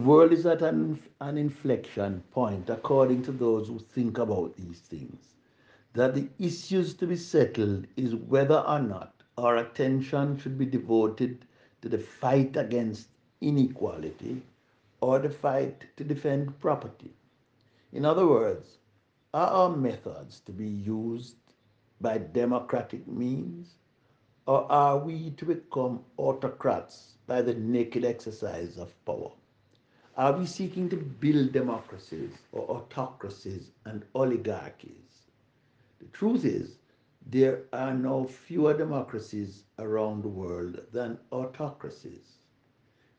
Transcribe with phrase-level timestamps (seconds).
[0.00, 5.34] World is at an, an inflection point, according to those who think about these things.
[5.92, 11.44] That the issues to be settled is whether or not our attention should be devoted
[11.82, 13.08] to the fight against
[13.40, 14.42] inequality
[15.00, 17.12] or the fight to defend property.
[17.92, 18.78] In other words,
[19.34, 21.36] are our methods to be used
[22.00, 23.74] by democratic means,
[24.46, 29.30] or are we to become autocrats by the naked exercise of power?
[30.20, 35.30] Are we seeking to build democracies or autocracies and oligarchies?
[35.98, 36.76] The truth is,
[37.24, 42.36] there are now fewer democracies around the world than autocracies.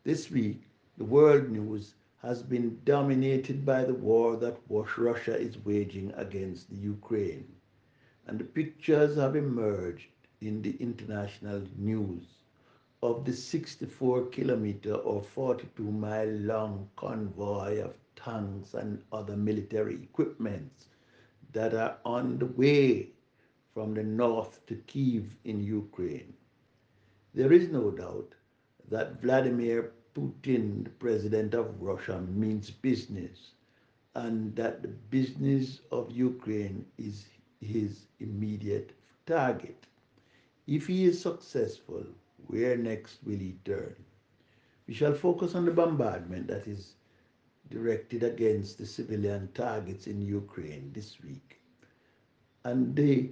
[0.03, 0.61] This week,
[0.95, 6.77] the world news has been dominated by the war that Russia is waging against the
[6.77, 7.51] Ukraine.
[8.27, 12.40] And the pictures have emerged in the international news
[13.03, 20.87] of the 64 kilometer or 42 mile long convoy of tanks and other military equipments
[21.51, 23.09] that are on the way
[23.73, 26.33] from the north to Kiev in Ukraine.
[27.33, 28.35] There is no doubt
[28.89, 33.51] that Vladimir Putin, the president of Russia, means business
[34.15, 37.25] and that the business of Ukraine is
[37.61, 38.91] his immediate
[39.25, 39.87] target.
[40.67, 42.05] If he is successful,
[42.47, 43.95] where next will he turn?
[44.87, 46.95] We shall focus on the bombardment that is
[47.69, 51.59] directed against the civilian targets in Ukraine this week
[52.63, 53.31] and the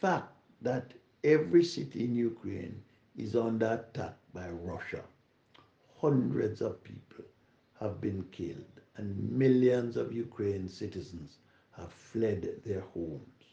[0.00, 0.32] fact
[0.62, 0.94] that
[1.24, 2.82] every city in Ukraine
[3.16, 5.04] is under attack by Russia.
[5.96, 7.24] Hundreds of people
[7.80, 11.38] have been killed and millions of Ukrainian citizens
[11.72, 13.44] have fled their homes.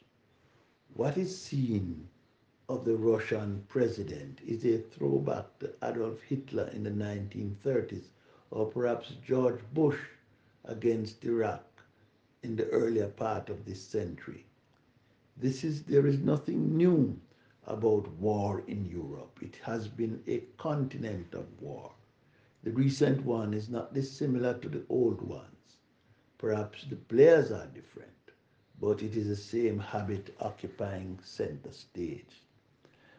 [0.94, 2.08] What is seen
[2.68, 8.06] of the Russian president is a throwback to Adolf Hitler in the 1930s
[8.52, 10.00] or perhaps George Bush
[10.64, 11.84] against Iraq
[12.44, 14.46] in the earlier part of this century.
[15.38, 17.20] This is there is nothing new
[17.68, 19.40] about war in Europe.
[19.42, 21.92] It has been a continent of war.
[22.64, 25.78] The recent one is not dissimilar to the old ones.
[26.38, 28.32] Perhaps the players are different,
[28.80, 32.45] but it is the same habit occupying center stage.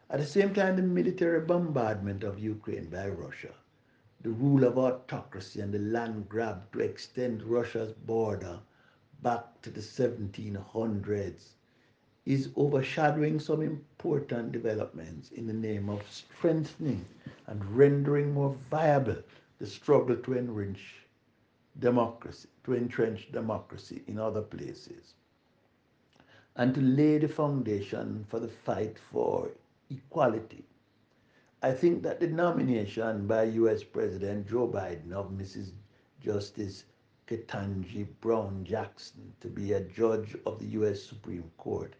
[0.08, 3.52] At the same time, the military bombardment of Ukraine by Russia,
[4.20, 8.60] the rule of autocracy and the land grab to extend Russia's border
[9.20, 11.54] back to the 1700s
[12.24, 17.04] is overshadowing some important developments in the name of strengthening
[17.48, 19.24] and rendering more viable
[19.58, 21.04] the struggle to enrich
[21.80, 25.14] democracy, to entrench democracy in other places,
[26.54, 29.50] and to lay the foundation for the fight for
[29.90, 30.64] equality.
[31.62, 35.72] I think that the nomination by US President Joe Biden of Mrs.
[36.20, 36.84] Justice
[37.26, 41.94] Ketanji Brown Jackson to be a judge of the US Supreme Court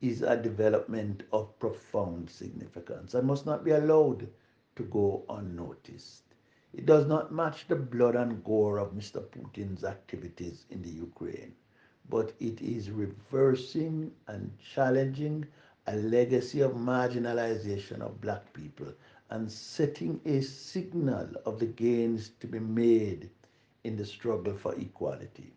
[0.00, 4.28] is a development of profound significance and must not be allowed
[4.76, 6.24] to go unnoticed.
[6.72, 9.20] It does not match the blood and gore of Mr.
[9.26, 11.54] Putin's activities in the Ukraine,
[12.08, 15.46] but it is reversing and challenging
[15.86, 18.92] a legacy of marginalization of black people
[19.30, 23.30] and setting a signal of the gains to be made
[23.84, 25.52] in the struggle for equality.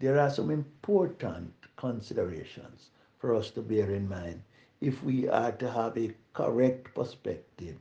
[0.00, 4.42] There are some important considerations for us to bear in mind
[4.80, 7.76] if we are to have a correct perspective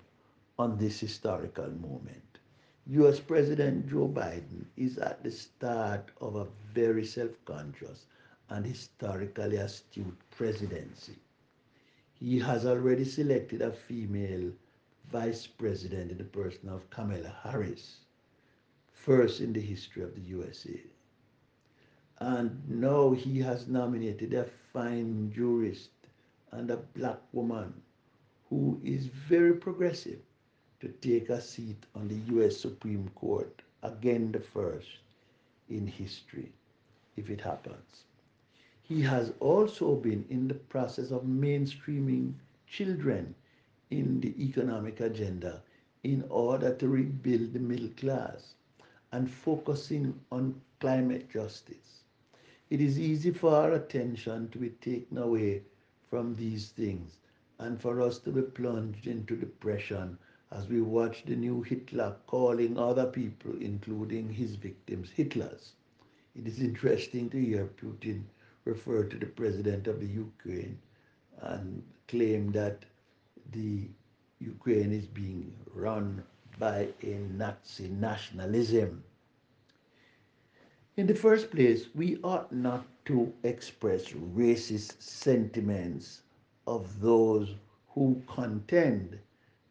[0.59, 2.39] on this historical moment.
[2.87, 8.05] US President Joe Biden is at the start of a very self conscious
[8.49, 11.17] and historically astute presidency
[12.23, 14.49] he has already selected a female
[15.11, 17.99] vice president in the person of Kamala Harris,
[18.93, 20.79] first in the history of the USA.
[22.19, 25.89] And now he has nominated a fine jurist
[26.51, 27.73] and a black woman
[28.49, 30.21] who is very progressive
[30.79, 34.87] to take a seat on the US Supreme Court, again the first
[35.69, 36.53] in history,
[37.17, 38.05] if it happens.
[38.83, 42.35] He has also been in the process of mainstreaming
[42.68, 43.35] children
[43.89, 45.63] in the economic agenda
[46.03, 48.56] in order to rebuild the middle class
[49.12, 52.03] and focusing on climate justice.
[52.69, 55.63] It is easy for our attention to be taken away
[56.09, 57.18] from these things
[57.59, 60.18] and for us to be plunged into depression
[60.51, 65.71] as we watch the new Hitler calling other people, including his victims, Hitlers.
[66.36, 68.24] It is interesting to hear Putin
[68.65, 70.80] refer to the president of the Ukraine
[71.42, 72.86] and claim that
[73.51, 73.89] the
[74.39, 76.24] Ukraine is being run
[76.60, 79.04] by a Nazi nationalism.
[80.95, 86.21] In the first place, we ought not to express racist sentiments
[86.68, 87.56] of those
[87.89, 89.19] who contend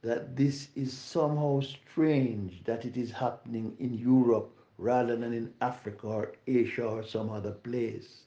[0.03, 6.07] that this is somehow strange that it is happening in Europe rather than in Africa
[6.07, 8.25] or Asia or some other place.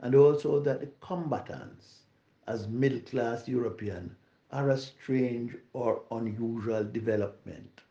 [0.00, 2.02] And also that the combatants,
[2.46, 4.16] as middle class European,
[4.50, 7.82] are a strange or unusual development.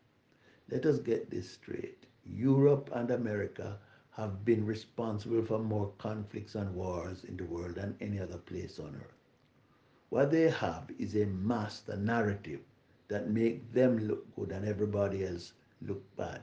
[0.70, 2.06] Let us get this straight.
[2.24, 3.78] Europe and America
[4.12, 8.78] have been responsible for more conflicts and wars in the world than any other place
[8.78, 9.14] on earth.
[10.08, 12.60] What they have is a master narrative
[13.08, 16.42] that make them look good and everybody else look bad.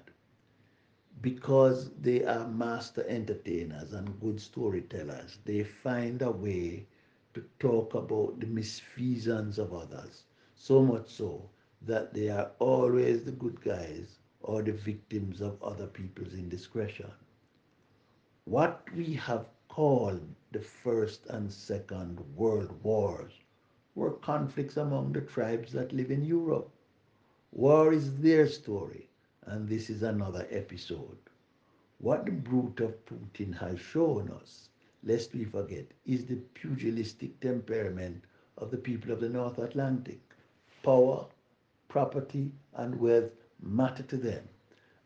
[1.22, 6.88] Because they are master entertainers and good storytellers, they find a way
[7.34, 10.24] to talk about the misfeasance of others,
[10.56, 11.50] so much so
[11.82, 17.12] that they are always the good guys or the victims of other people's indiscretion.
[18.46, 23.42] What we have called the First and Second World Wars
[23.96, 26.70] were conflicts among the tribes that live in Europe.
[27.52, 29.10] War is their story,
[29.46, 31.18] and this is another episode.
[32.00, 34.70] What the brute of Putin has shown us,
[35.04, 38.24] lest we forget, is the pugilistic temperament
[38.58, 40.22] of the people of the North Atlantic.
[40.84, 41.28] Power,
[41.88, 43.32] property, and wealth
[43.62, 44.48] matter to them,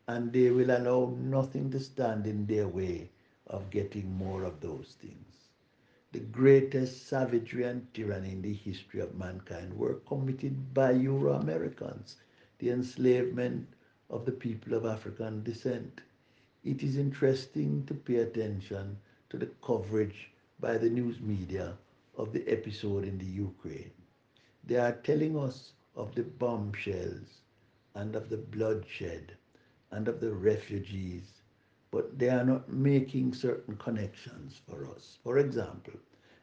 [0.07, 3.09] and they will allow nothing to stand in their way
[3.47, 5.49] of getting more of those things
[6.11, 12.17] the greatest savagery and tyranny in the history of mankind were committed by Euro Americans,
[12.59, 13.67] the enslavement
[14.09, 16.01] of the people of African descent.
[16.63, 18.97] It is interesting to pay attention
[19.29, 21.77] to the coverage by the news media
[22.17, 23.91] of the episode in the Ukraine.
[24.63, 27.41] They are telling us of the bombshells
[27.95, 29.37] and of the bloodshed
[29.91, 31.41] and of the refugees
[31.91, 35.17] but they are not making certain connections for us.
[35.23, 35.93] For example,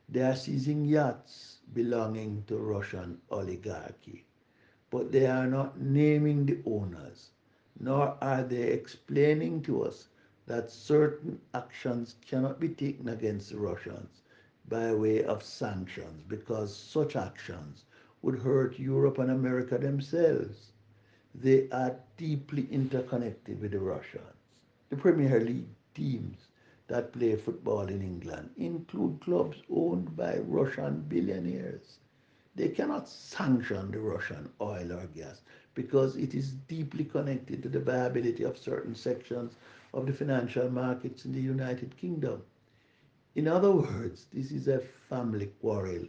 [0.09, 4.27] they are seizing yachts belonging to Russian oligarchy,
[4.91, 7.31] but they are not naming the owners,
[7.79, 10.09] nor are they explaining to us
[10.47, 14.23] that certain actions cannot be taken against the Russians
[14.69, 17.85] by way of sanctions because such actions
[18.23, 20.73] would hurt Europe and America themselves.
[21.35, 24.25] They are deeply interconnected with the Russians.
[24.91, 26.49] The Premier League teams
[26.89, 31.99] that play football in England include clubs owned by Russian billionaires.
[32.55, 35.43] They cannot sanction the Russian oil or gas
[35.75, 39.57] because it is deeply connected to the viability of certain sections
[39.93, 42.43] of the financial markets in the United Kingdom.
[43.35, 46.07] In other words, this is a family quarrel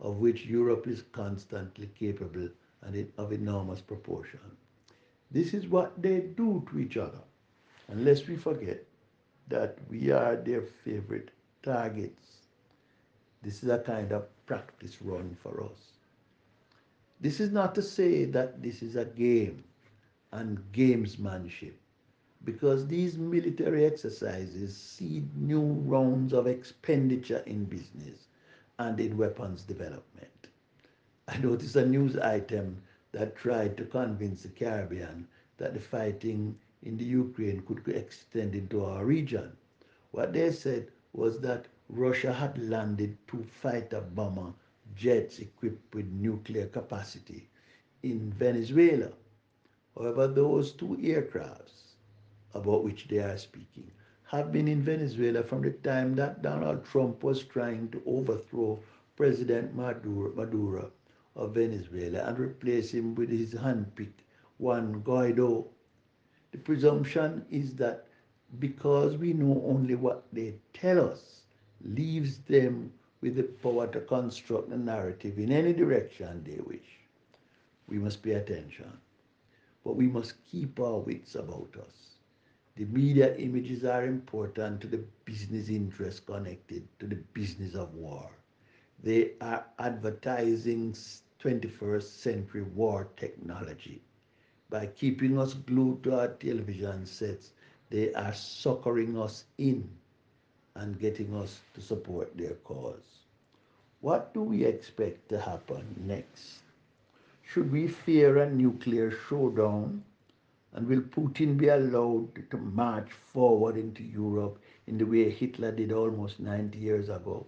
[0.00, 2.48] of which Europe is constantly capable
[2.82, 4.56] and of enormous proportion.
[5.30, 7.22] This is what they do to each other.
[7.88, 8.84] unless we forget
[9.48, 11.30] that we are their favorite
[11.62, 12.46] targets.
[13.42, 15.92] This is a kind of practice run for us.
[17.20, 19.64] This is not to say that this is a game
[20.32, 21.74] and gamesmanship,
[22.44, 28.28] because these military exercises seed new rounds of expenditure in business
[28.78, 30.48] and in weapons development.
[31.28, 35.28] I noticed a news item that tried to convince the Caribbean
[35.58, 39.56] that the fighting in the Ukraine could extend into our region.
[40.12, 44.52] What they said was that Russia had landed two fighter bomber
[44.94, 47.48] jets equipped with nuclear capacity
[48.02, 49.12] in Venezuela.
[49.94, 51.94] However, those two aircrafts
[52.54, 53.90] about which they are speaking
[54.24, 58.80] have been in Venezuela from the time that Donald Trump was trying to overthrow
[59.16, 60.92] President Maduro, Maduro
[61.36, 64.22] of Venezuela and replace him with his handpicked
[64.58, 65.68] Juan Guaido
[66.52, 68.06] the presumption is that
[68.58, 71.37] because we know only what they tell us,
[71.82, 77.00] leaves them with the power to construct a narrative in any direction they wish.
[77.88, 78.98] We must pay attention,
[79.84, 82.16] but we must keep our wits about us.
[82.76, 88.30] The media images are important to the business interests connected to the business of war.
[89.02, 90.94] They are advertising
[91.38, 94.02] 21st century war technology.
[94.70, 97.52] By keeping us glued to our television sets,
[97.90, 99.90] they are suckering us in
[100.78, 103.24] and getting us to support their cause.
[104.00, 106.60] What do we expect to happen next?
[107.42, 110.04] Should we fear a nuclear showdown?
[110.72, 115.92] And will Putin be allowed to march forward into Europe in the way Hitler did
[115.92, 117.46] almost 90 years ago?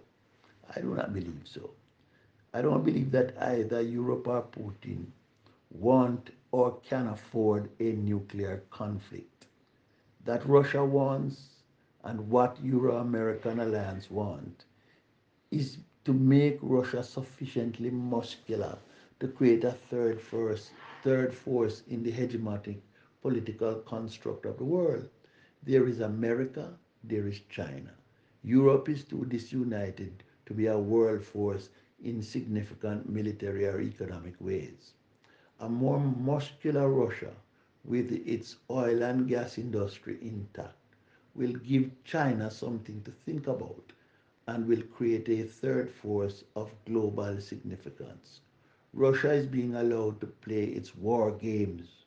[0.75, 1.71] I do not believe so.
[2.53, 5.05] I don't believe that either Europe or Putin
[5.69, 9.45] want or can afford a nuclear conflict.
[10.25, 11.60] That Russia wants
[12.03, 14.65] and what Euro-American alliance want
[15.51, 18.77] is to make Russia sufficiently muscular
[19.19, 20.71] to create a third force,
[21.03, 22.79] third force in the hegemonic
[23.21, 25.07] political construct of the world.
[25.63, 27.93] There is America, there is China.
[28.43, 31.69] Europe is too disunited to be a world force
[32.03, 34.93] in significant military or economic ways.
[35.59, 37.33] A more muscular Russia
[37.85, 40.75] with its oil and gas industry intact
[41.35, 43.93] will give China something to think about
[44.47, 48.41] and will create a third force of global significance.
[48.93, 52.05] Russia is being allowed to play its war games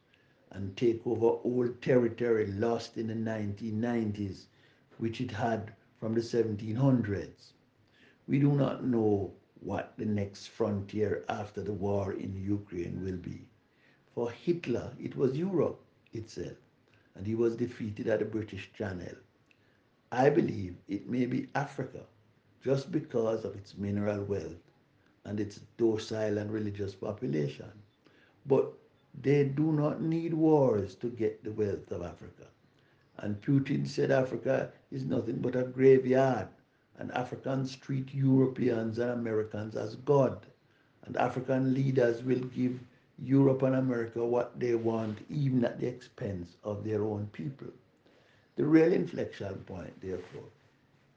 [0.51, 4.47] and take over old territory lost in the 1990s,
[4.99, 7.53] which it had from the 1700s.
[8.27, 13.49] We do not know what the next frontier after the war in Ukraine will be.
[14.15, 15.81] For Hitler, it was Europe
[16.13, 16.59] itself
[17.17, 19.15] and he was defeated at the British Channel.
[20.13, 22.01] I believe it may be Africa
[22.63, 24.71] just because of its mineral wealth
[25.25, 27.71] and its docile and religious population.
[28.47, 28.73] But
[29.23, 32.47] they do not need wars to get the wealth of Africa.
[33.19, 36.49] And Putin said Africa is nothing but a graveyard,
[36.99, 40.47] and Africans treat Europeans and Americans as God.
[41.05, 42.81] And African leaders will give
[43.19, 47.69] Europe and America what they want, even at the expense of their own people.
[48.57, 50.51] The real inflection point, therefore,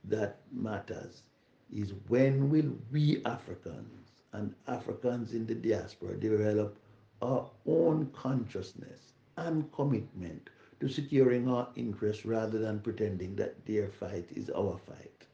[0.04, 1.24] that matters
[1.72, 6.78] is when will we Africans and Africans in the diaspora develop
[7.22, 10.50] our own consciousness and commitment
[10.80, 15.26] to securing our interests rather than pretending that their fight is our fight.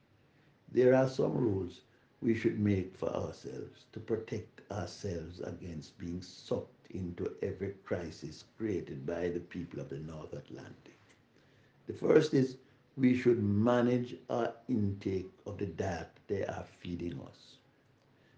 [0.72, 1.82] There are some rules
[2.24, 9.06] we should make for ourselves to protect ourselves against being sucked into every crisis created
[9.06, 10.98] by the people of the North Atlantic.
[11.88, 12.58] The first is
[12.96, 17.58] we should manage our intake of the diet they are feeding us.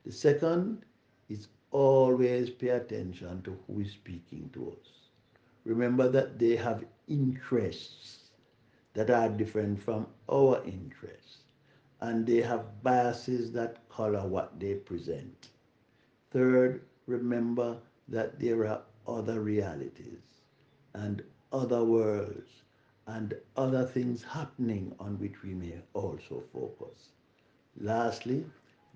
[0.06, 0.84] The second
[1.30, 4.90] is always pay attention to who is speaking to us.
[5.66, 8.30] Remember that they have interests
[8.94, 11.40] that are different from our interests
[12.02, 15.50] and they have biases that color what they present.
[16.32, 20.42] Third, remember that there are other realities
[20.94, 22.64] and other worlds
[23.08, 27.10] and other things happening on which we may also focus.
[27.80, 28.46] Lastly,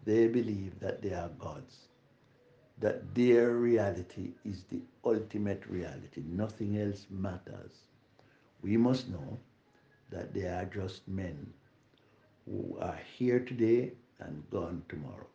[0.06, 1.88] they believe that they are gods,
[2.80, 6.22] that their reality is the ultimate reality.
[6.26, 7.84] Nothing else matters.
[8.62, 9.40] We must know
[10.10, 11.54] that they are just men
[12.50, 15.28] who are here today and gone tomorrow.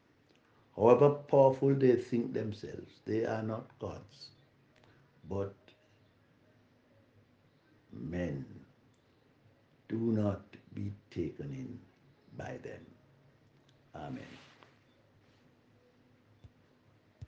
[0.76, 4.30] However powerful they think themselves, they are not gods,
[5.28, 5.54] but
[7.92, 8.44] men.
[9.88, 10.42] Do not
[10.74, 11.78] be taken in
[12.36, 12.84] by them.
[13.94, 14.43] Amen.